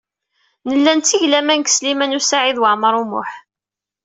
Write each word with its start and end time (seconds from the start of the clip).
Nella 0.67 0.91
netteg 0.93 1.23
laman 1.29 1.59
deg 1.61 1.71
Sliman 1.75 2.17
U 2.19 2.21
Saɛid 2.23 2.57
Waɛmaṛ 2.61 2.93
U 3.01 3.05
Muḥ. 3.11 3.31